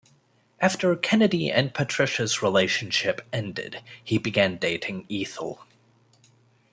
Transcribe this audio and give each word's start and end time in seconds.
After 0.59 0.95
Kennedy 0.95 1.51
and 1.51 1.75
Patricia's 1.75 2.41
relationship 2.41 3.21
ended, 3.31 3.83
he 4.03 4.17
began 4.17 4.57
dating 4.57 5.05
Ethel. 5.11 5.63